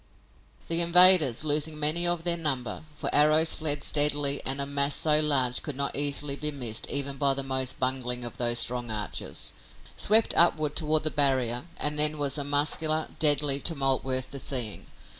[0.67, 5.19] The invaders, losing many of their number, for arrows flew steadily and a mass so
[5.19, 9.53] large could not easily be missed even by the most bungling of those strong archers,
[9.95, 14.87] swept upward to the barrier and then was a muscular, deadly tumult worth the seeing.